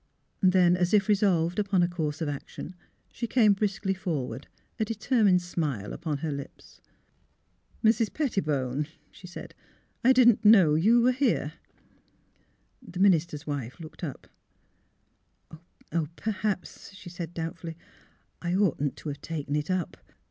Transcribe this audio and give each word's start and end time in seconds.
Then, 0.41 0.75
as 0.75 0.95
if 0.95 1.07
resolved 1.07 1.59
upon 1.59 1.83
a 1.83 1.87
course 1.87 2.21
of 2.21 2.27
action, 2.27 2.73
she 3.11 3.27
came 3.27 3.53
briskly 3.53 3.93
forward, 3.93 4.47
a 4.79 4.83
determined 4.85 5.43
smile 5.43 5.93
upon 5.93 6.17
her 6.25 6.31
lips. 6.31 6.81
''Mrs. 7.85 8.11
Pettibone!'' 8.11 8.87
she 9.11 9.27
said, 9.27 9.49
'^ 9.49 9.53
1 10.03 10.13
didn 10.15 10.33
't 10.37 10.45
know 10.45 10.73
you 10.73 11.01
were 11.01 11.11
here." 11.11 11.53
The 12.81 12.99
minister's 12.99 13.45
wife 13.45 13.79
looked 13.79 14.03
up." 14.03 14.25
Perhaps," 16.15 16.95
she 16.95 17.11
said, 17.11 17.35
doubtfully," 17.35 17.77
I 18.41 18.55
oughtn't 18.55 18.95
to 18.97 19.09
have 19.09 19.21
taken 19.21 19.55
it 19.55 19.69
up." 19.69 19.97